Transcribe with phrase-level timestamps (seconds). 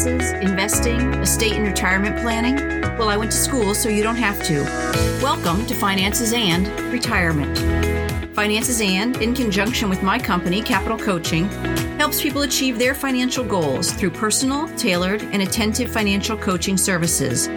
[0.00, 2.56] finances, investing, estate and retirement planning?
[2.96, 4.62] Well, I went to school so you don't have to.
[5.22, 7.58] Welcome to Finances and Retirement.
[8.34, 11.48] Finances and, in conjunction with my company, Capital Coaching,
[11.98, 17.48] helps people achieve their financial goals through personal, tailored, and attentive financial coaching services.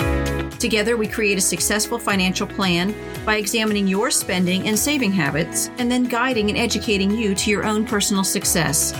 [0.60, 2.94] Together, we create a successful financial plan
[3.25, 7.66] by examining your spending and saving habits and then guiding and educating you to your
[7.66, 8.91] own personal success.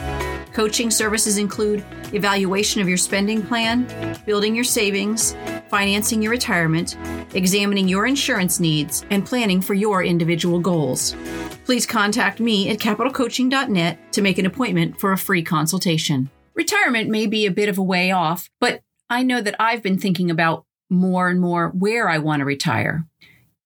[0.54, 3.88] Coaching services include evaluation of your spending plan,
[4.24, 5.36] building your savings,
[5.68, 6.96] financing your retirement,
[7.34, 11.16] examining your insurance needs, and planning for your individual goals.
[11.66, 16.30] Please contact me at capitalcoaching.net to make an appointment for a free consultation.
[16.54, 19.98] Retirement may be a bit of a way off, but I know that I've been
[19.98, 23.08] thinking about more and more where I want to retire.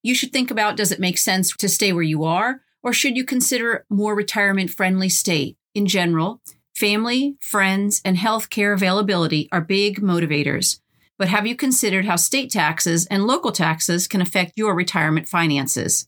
[0.04, 3.18] You should think about does it make sense to stay where you are, or should
[3.18, 5.58] you consider more retirement friendly state?
[5.76, 6.42] In general,
[6.78, 10.80] family, friends, and health care availability are big motivators.
[11.18, 16.08] But have you considered how state taxes and local taxes can affect your retirement finances?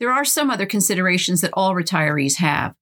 [0.00, 2.74] There are some other considerations that all retirees have.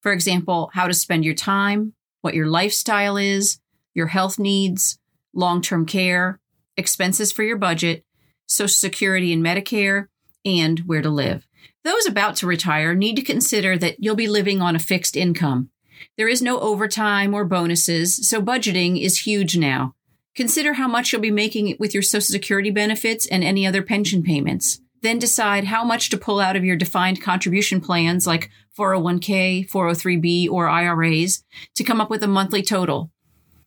[0.00, 3.60] For example, how to spend your time, what your lifestyle is,
[3.92, 4.98] your health needs,
[5.34, 6.40] long term care,
[6.78, 8.04] expenses for your budget,
[8.46, 10.06] Social Security and Medicare,
[10.46, 11.46] and where to live.
[11.84, 15.68] Those about to retire need to consider that you'll be living on a fixed income.
[16.16, 19.94] There is no overtime or bonuses, so budgeting is huge now.
[20.34, 24.22] Consider how much you'll be making with your Social Security benefits and any other pension
[24.22, 24.80] payments.
[25.02, 30.50] Then decide how much to pull out of your defined contribution plans like 401k, 403b,
[30.50, 31.44] or IRAs
[31.76, 33.10] to come up with a monthly total.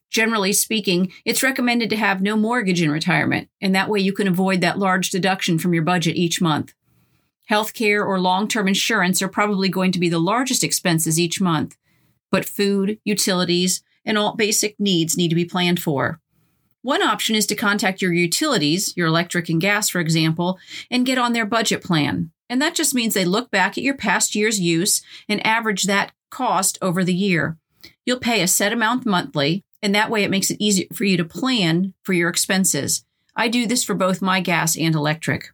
[0.10, 4.28] Generally speaking, it's recommended to have no mortgage in retirement, and that way you can
[4.28, 6.74] avoid that large deduction from your budget each month.
[7.50, 11.78] Healthcare or long term insurance are probably going to be the largest expenses each month,
[12.31, 16.20] but food, utilities, and all basic needs need to be planned for.
[16.81, 20.58] One option is to contact your utilities, your electric and gas, for example,
[20.89, 22.32] and get on their budget plan.
[22.49, 26.14] And that just means they look back at your past year's use and average that
[26.32, 27.58] cost over the year.
[28.05, 31.17] You'll pay a set amount monthly, and that way it makes it easier for you
[31.17, 33.04] to plan for your expenses.
[33.36, 35.49] I do this for both my gas and electric.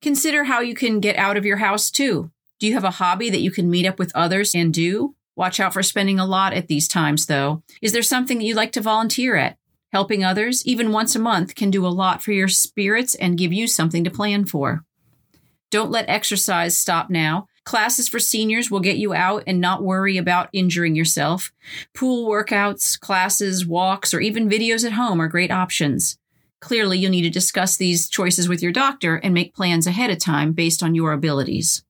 [0.00, 2.30] Consider how you can get out of your house too.
[2.58, 5.14] Do you have a hobby that you can meet up with others and do?
[5.38, 7.62] Watch out for spending a lot at these times, though.
[7.80, 9.56] Is there something that you'd like to volunteer at?
[9.92, 13.52] Helping others, even once a month, can do a lot for your spirits and give
[13.52, 14.84] you something to plan for.
[15.70, 17.46] Don't let exercise stop now.
[17.62, 21.52] Classes for seniors will get you out and not worry about injuring yourself.
[21.94, 26.18] Pool workouts, classes, walks, or even videos at home are great options.
[26.58, 30.18] Clearly, you'll need to discuss these choices with your doctor and make plans ahead of
[30.18, 31.84] time based on your abilities.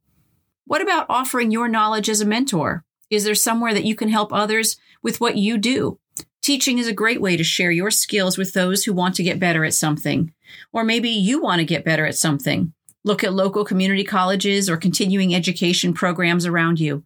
[0.66, 2.84] What about offering your knowledge as a mentor?
[3.10, 5.98] Is there somewhere that you can help others with what you do?
[6.42, 9.38] Teaching is a great way to share your skills with those who want to get
[9.38, 10.32] better at something.
[10.72, 12.72] Or maybe you want to get better at something.
[13.04, 17.04] Look at local community colleges or continuing education programs around you.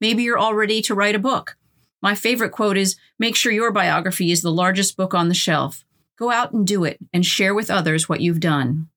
[0.00, 1.56] Maybe you're all ready to write a book.
[2.02, 5.84] My favorite quote is Make sure your biography is the largest book on the shelf.
[6.16, 8.88] Go out and do it and share with others what you've done.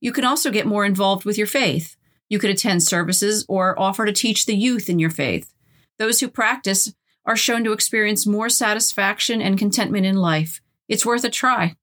[0.00, 1.96] You can also get more involved with your faith.
[2.28, 5.52] You could attend services or offer to teach the youth in your faith.
[5.98, 6.92] Those who practice
[7.26, 10.60] are shown to experience more satisfaction and contentment in life.
[10.88, 11.76] It's worth a try.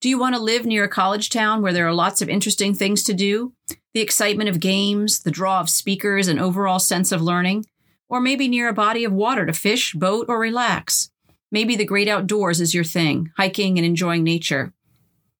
[0.00, 2.74] Do you want to live near a college town where there are lots of interesting
[2.74, 3.52] things to do?
[3.92, 7.66] The excitement of games, the draw of speakers, and overall sense of learning?
[8.08, 11.10] Or maybe near a body of water to fish, boat, or relax?
[11.50, 14.72] Maybe the great outdoors is your thing, hiking and enjoying nature.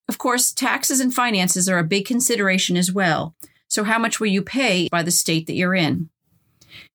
[0.08, 3.34] Of course, taxes and finances are a big consideration as well.
[3.69, 6.10] So, how much will you pay by the state that you're in?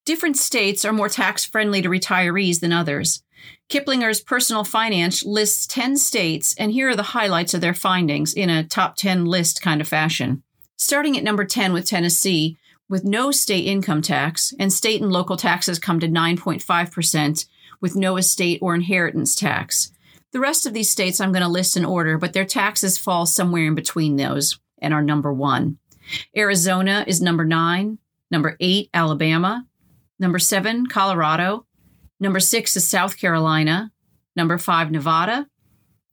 [0.04, 3.22] Different states are more tax friendly to retirees than others.
[3.68, 8.50] Kiplinger's personal finance lists 10 states, and here are the highlights of their findings in
[8.50, 10.42] a top 10 list kind of fashion.
[10.76, 12.58] Starting at number 10 with Tennessee,
[12.88, 17.46] with no state income tax, and state and local taxes come to 9.5%,
[17.80, 19.92] with no estate or inheritance tax.
[20.32, 23.24] The rest of these states I'm going to list in order, but their taxes fall
[23.24, 25.78] somewhere in between those and are number one.
[26.36, 27.98] Arizona is number nine,
[28.30, 29.66] number eight, Alabama,
[30.22, 31.66] number seven, Colorado,
[32.22, 33.90] Number six is South Carolina.
[34.36, 35.48] Number five, Nevada.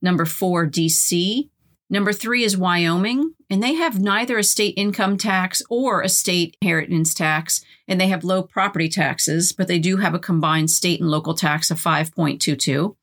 [0.02, 1.48] Number four, DC.
[1.88, 6.56] Number three is Wyoming, and they have neither a state income tax or a state
[6.60, 11.00] inheritance tax, and they have low property taxes, but they do have a combined state
[11.00, 12.96] and local tax of 5.22.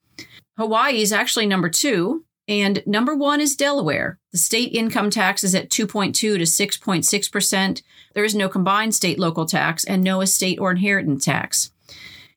[0.58, 4.20] Hawaii is actually number two, and number one is Delaware.
[4.32, 7.82] The state income tax is at 2.2 to 6.6%.
[8.14, 11.72] There is no combined state local tax and no estate or inheritance tax.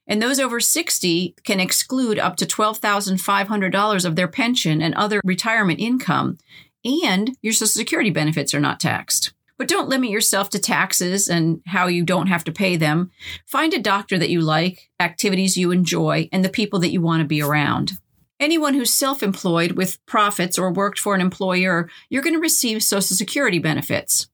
[0.07, 5.79] And those over 60 can exclude up to $12,500 of their pension and other retirement
[5.79, 6.39] income,
[6.85, 9.33] and your Social Security benefits are not taxed.
[9.57, 13.11] But don't limit yourself to taxes and how you don't have to pay them.
[13.47, 17.21] Find a doctor that you like, activities you enjoy, and the people that you want
[17.21, 17.99] to be around.
[18.41, 22.83] Anyone who's self employed with profits or worked for an employer, you're going to receive
[22.83, 24.29] Social Security benefits.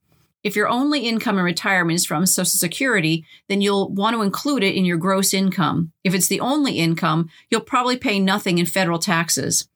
[0.45, 4.63] If your only income in retirement is from Social Security, then you'll want to include
[4.63, 5.91] it in your gross income.
[6.05, 9.67] If it's the only income, you'll probably pay nothing in federal taxes.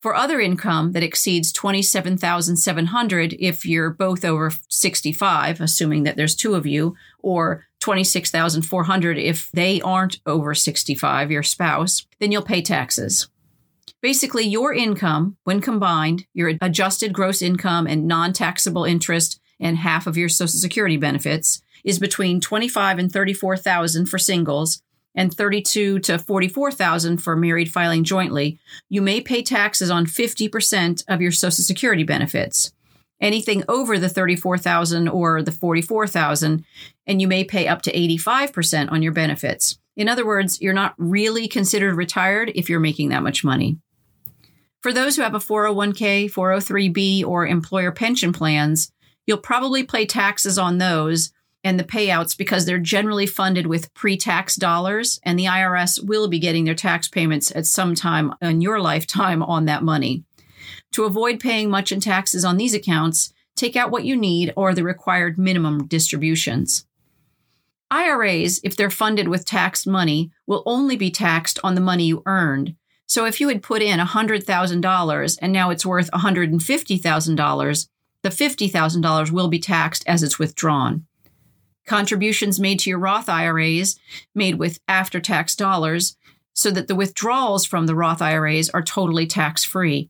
[0.00, 6.54] For other income that exceeds 27,700 if you're both over 65, assuming that there's two
[6.54, 13.28] of you, or 26,400 if they aren't over 65, your spouse, then you'll pay taxes.
[14.04, 20.18] Basically, your income, when combined, your adjusted gross income and non-taxable interest and half of
[20.18, 24.82] your social security benefits is between 25 and 34,000 for singles
[25.14, 28.58] and 32 to 44,000 for married filing jointly,
[28.90, 32.74] you may pay taxes on 50% of your social security benefits.
[33.22, 36.62] Anything over the 34,000 or the 44,000
[37.06, 39.78] and you may pay up to 85% on your benefits.
[39.96, 43.78] In other words, you're not really considered retired if you're making that much money.
[44.84, 48.92] For those who have a 401k, 403b, or employer pension plans,
[49.26, 51.32] you'll probably pay taxes on those
[51.64, 56.28] and the payouts because they're generally funded with pre tax dollars, and the IRS will
[56.28, 60.22] be getting their tax payments at some time in your lifetime on that money.
[60.92, 64.74] To avoid paying much in taxes on these accounts, take out what you need or
[64.74, 66.84] the required minimum distributions.
[67.90, 72.22] IRAs, if they're funded with taxed money, will only be taxed on the money you
[72.26, 72.76] earned.
[73.06, 77.88] So if you had put in $100,000 and now it's worth $150,000,
[78.22, 81.04] the $50,000 will be taxed as it's withdrawn.
[81.86, 83.98] Contributions made to your Roth IRAs
[84.34, 86.16] made with after tax dollars
[86.54, 90.08] so that the withdrawals from the Roth IRAs are totally tax free.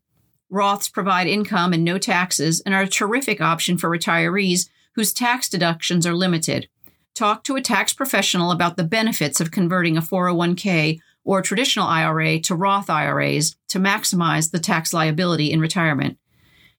[0.53, 5.49] Roths provide income and no taxes and are a terrific option for retirees whose tax
[5.49, 6.69] deductions are limited.
[7.15, 12.39] Talk to a tax professional about the benefits of converting a 401k or traditional IRA
[12.41, 16.19] to Roth IRAs to maximize the tax liability in retirement.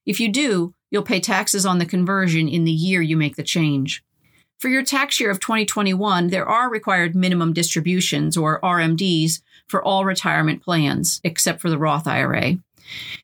[0.06, 3.44] If you do, you'll pay taxes on the conversion in the year you make the
[3.44, 4.04] change.
[4.60, 10.06] For your tax year of 2021, there are required minimum distributions or RMDs for all
[10.06, 12.58] retirement plans, except for the Roth IRA.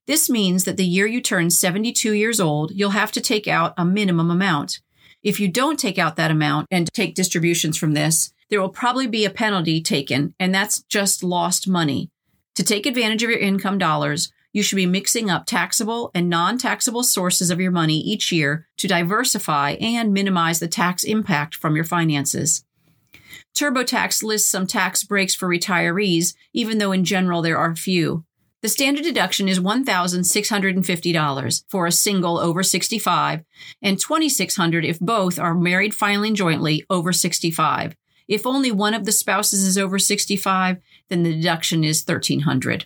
[0.07, 3.73] This means that the year you turn 72 years old, you'll have to take out
[3.77, 4.81] a minimum amount.
[5.23, 9.07] If you don't take out that amount and take distributions from this, there will probably
[9.07, 12.11] be a penalty taken, and that's just lost money.
[12.55, 16.57] To take advantage of your income dollars, you should be mixing up taxable and non
[16.57, 21.75] taxable sources of your money each year to diversify and minimize the tax impact from
[21.75, 22.65] your finances.
[23.55, 28.25] TurboTax lists some tax breaks for retirees, even though in general there are few.
[28.61, 33.43] The standard deduction is $1,650 for a single over 65
[33.81, 37.95] and 2,600 if both are married filing jointly over 65.
[38.31, 40.77] If only one of the spouses is over 65,
[41.09, 42.85] then the deduction is 1300.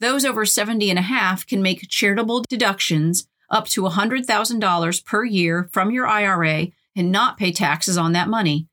[0.00, 5.68] Those over 70 and a half can make charitable deductions up to $100,000 per year
[5.72, 8.66] from your IRA and not pay taxes on that money.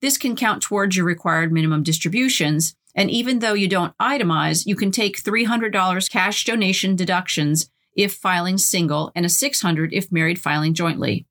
[0.00, 2.74] This can count towards your required minimum distributions.
[2.96, 8.58] And even though you don't itemize, you can take $300 cash donation deductions if filing
[8.58, 11.26] single and a 600 if married filing jointly.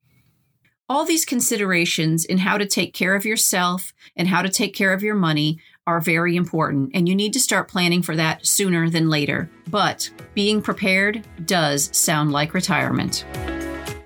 [0.89, 4.93] All these considerations in how to take care of yourself and how to take care
[4.93, 8.89] of your money are very important, and you need to start planning for that sooner
[8.89, 9.49] than later.
[9.69, 13.25] But being prepared does sound like retirement.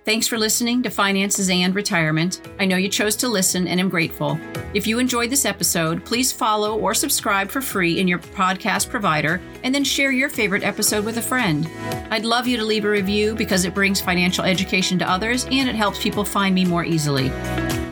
[0.04, 2.42] Thanks for listening to Finances and Retirement.
[2.60, 4.40] I know you chose to listen and am grateful.
[4.74, 9.40] If you enjoyed this episode, please follow or subscribe for free in your podcast provider
[9.64, 11.70] and then share your favorite episode with a friend.
[12.10, 15.70] I'd love you to leave a review because it brings financial education to others and
[15.70, 17.32] it helps people find me more easily.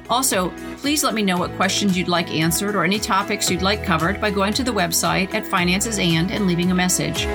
[0.10, 3.84] Also, please let me know what questions you'd like answered or any topics you'd like
[3.84, 7.28] covered by going to the website at Finances and and leaving a message.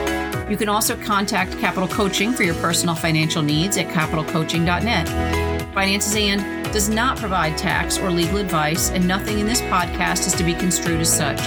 [0.48, 5.72] You can also contact Capital Coaching for your personal financial needs at capitalcoaching.net.
[5.72, 10.34] Finances and does not provide tax or legal advice, and nothing in this podcast is
[10.34, 11.40] to be construed as such.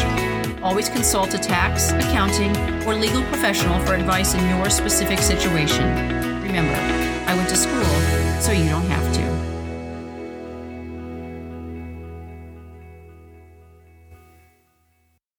[0.63, 2.55] Always consult a tax, accounting,
[2.87, 5.85] or legal professional for advice in your specific situation.
[6.41, 6.73] Remember,
[7.29, 9.26] I went to school, so you don't have to.